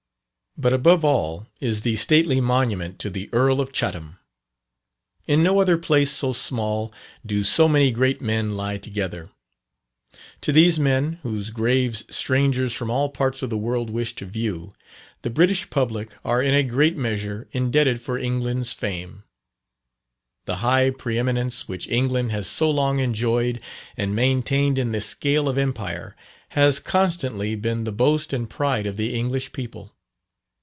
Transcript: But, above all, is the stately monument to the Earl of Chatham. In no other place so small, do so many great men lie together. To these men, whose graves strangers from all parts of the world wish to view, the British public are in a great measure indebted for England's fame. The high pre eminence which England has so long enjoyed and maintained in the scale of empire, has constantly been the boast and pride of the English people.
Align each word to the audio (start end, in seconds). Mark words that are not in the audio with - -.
But, 0.57 0.73
above 0.73 1.05
all, 1.05 1.47
is 1.61 1.81
the 1.83 1.95
stately 1.95 2.41
monument 2.41 2.99
to 2.99 3.09
the 3.09 3.29
Earl 3.31 3.61
of 3.61 3.71
Chatham. 3.71 4.19
In 5.25 5.41
no 5.43 5.61
other 5.61 5.77
place 5.77 6.11
so 6.11 6.33
small, 6.33 6.91
do 7.25 7.45
so 7.45 7.69
many 7.69 7.89
great 7.89 8.19
men 8.19 8.57
lie 8.57 8.77
together. 8.77 9.29
To 10.41 10.51
these 10.51 10.77
men, 10.77 11.19
whose 11.23 11.51
graves 11.51 12.03
strangers 12.13 12.73
from 12.73 12.89
all 12.91 13.07
parts 13.07 13.41
of 13.41 13.49
the 13.49 13.57
world 13.57 13.89
wish 13.89 14.13
to 14.15 14.25
view, 14.25 14.73
the 15.21 15.29
British 15.29 15.69
public 15.69 16.11
are 16.25 16.41
in 16.43 16.53
a 16.53 16.63
great 16.63 16.97
measure 16.97 17.47
indebted 17.53 18.01
for 18.01 18.17
England's 18.19 18.73
fame. 18.73 19.23
The 20.45 20.57
high 20.57 20.89
pre 20.89 21.17
eminence 21.17 21.69
which 21.69 21.87
England 21.87 22.33
has 22.33 22.45
so 22.47 22.69
long 22.69 22.99
enjoyed 22.99 23.63
and 23.95 24.13
maintained 24.13 24.77
in 24.77 24.91
the 24.91 24.99
scale 24.99 25.47
of 25.47 25.57
empire, 25.57 26.13
has 26.49 26.81
constantly 26.81 27.55
been 27.55 27.85
the 27.85 27.93
boast 27.93 28.33
and 28.33 28.49
pride 28.49 28.85
of 28.85 28.97
the 28.97 29.15
English 29.15 29.53
people. 29.53 29.95